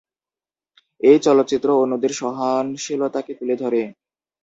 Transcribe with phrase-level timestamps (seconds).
[1.01, 3.81] এই চলচ্চিত্র অন্যদের সহনশীলতাকে তুলে ধরে।